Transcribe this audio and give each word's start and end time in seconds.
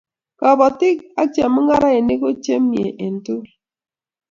kabotik 0.39 0.97
ak 1.21 1.27
chemungarainik 1.33 2.19
ko 2.23 2.29
chemie 2.43 2.95
en 3.05 3.15
tokol 3.25 3.47